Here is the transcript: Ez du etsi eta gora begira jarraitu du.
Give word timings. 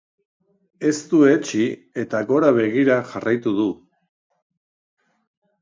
Ez 0.91 0.93
du 1.11 1.19
etsi 1.33 1.67
eta 2.03 2.21
gora 2.33 2.51
begira 2.57 2.97
jarraitu 3.13 3.55
du. 3.61 3.69